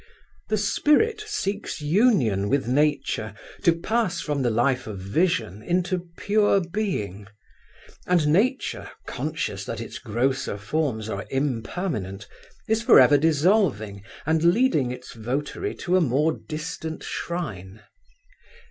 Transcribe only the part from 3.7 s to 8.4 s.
pass from the life of vision into Pure being; and